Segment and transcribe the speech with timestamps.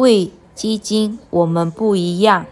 [0.00, 2.46] 为基金，我们不一样。